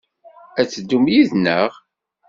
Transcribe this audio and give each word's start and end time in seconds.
Ad 0.59 0.67
teddum 0.67 1.05
yid-neɣ? 1.13 1.71